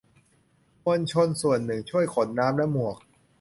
[0.85, 2.97] มวลชนส่วนหนึ่งช่วยขนน้ำและหมวก